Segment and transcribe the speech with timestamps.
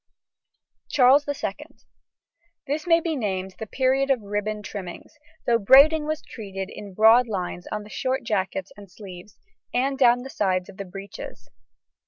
[0.89, 1.53] CHARLES II.
[2.65, 7.27] This may be named the period of ribbon trimmings, though braiding was treated in broad
[7.27, 9.37] lines on the short jackets and sleeves,
[9.75, 11.49] and down the sides of the breeches.